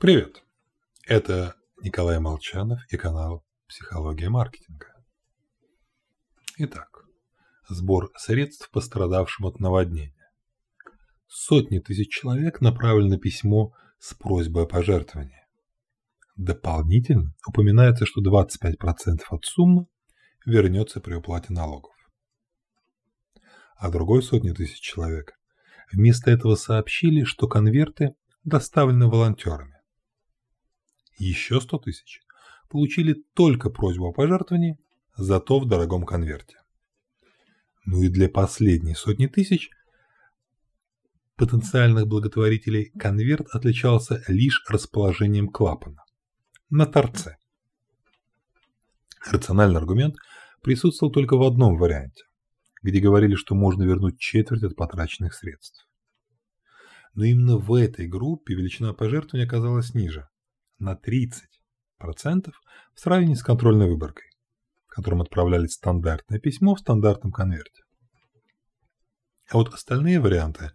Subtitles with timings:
[0.00, 0.44] Привет!
[1.08, 4.86] Это Николай Молчанов и канал «Психология маркетинга».
[6.56, 7.02] Итак,
[7.68, 10.30] сбор средств пострадавшим от наводнения.
[11.26, 15.44] Сотни тысяч человек направили на письмо с просьбой о пожертвовании.
[16.36, 19.88] Дополнительно упоминается, что 25% от суммы
[20.46, 21.96] вернется при уплате налогов.
[23.74, 25.32] А другой сотни тысяч человек
[25.90, 29.77] вместо этого сообщили, что конверты доставлены волонтерами.
[31.18, 32.22] Еще 100 тысяч
[32.68, 34.78] получили только просьбу о пожертвовании,
[35.16, 36.56] зато в дорогом конверте.
[37.84, 39.70] Ну и для последней сотни тысяч
[41.36, 46.04] потенциальных благотворителей конверт отличался лишь расположением клапана
[46.70, 47.36] на торце.
[49.30, 50.16] Рациональный аргумент
[50.62, 52.24] присутствовал только в одном варианте,
[52.82, 55.88] где говорили, что можно вернуть четверть от потраченных средств.
[57.14, 60.28] Но именно в этой группе величина пожертвования оказалась ниже
[60.78, 62.52] на 30%
[62.94, 64.30] в сравнении с контрольной выборкой,
[64.86, 67.82] которым отправлялись стандартное письмо в стандартном конверте.
[69.48, 70.72] А вот остальные варианты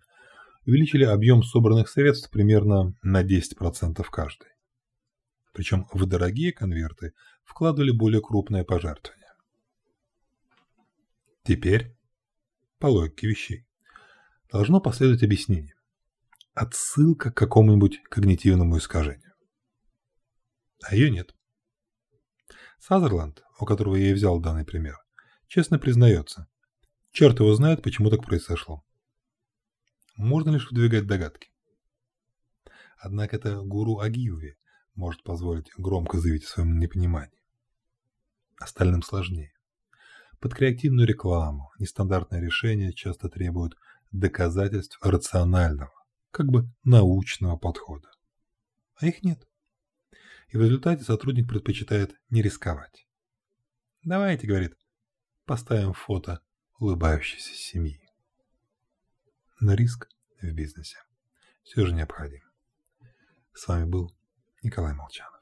[0.66, 4.48] увеличили объем собранных средств примерно на 10% каждый.
[5.54, 9.32] Причем в дорогие конверты вкладывали более крупное пожертвование.
[11.44, 11.96] Теперь,
[12.80, 13.68] по логике вещей,
[14.52, 15.76] должно последовать объяснение.
[16.54, 19.33] Отсылка к какому-нибудь когнитивному искажению
[20.84, 21.34] а ее нет.
[22.80, 24.98] Сазерленд, у которого я и взял данный пример,
[25.48, 26.48] честно признается.
[27.12, 28.84] Черт его знает, почему так произошло.
[30.18, 31.50] Можно лишь выдвигать догадки.
[32.98, 34.58] Однако это гуру Агилви
[34.96, 37.42] может позволить громко заявить о своем непонимании.
[38.60, 39.54] Остальным сложнее.
[40.40, 43.76] Под креативную рекламу нестандартные решения часто требуют
[44.12, 45.94] доказательств рационального,
[46.32, 48.10] как бы научного подхода.
[48.96, 49.48] А их нет
[50.54, 53.08] и в результате сотрудник предпочитает не рисковать.
[54.04, 54.78] «Давайте»,— говорит,—
[55.46, 56.42] «поставим фото
[56.78, 58.08] улыбающейся семьи».
[59.60, 60.08] Но риск
[60.40, 60.98] в бизнесе
[61.64, 62.44] все же необходим.
[63.54, 64.16] С вами был
[64.62, 65.33] Николай Молчан.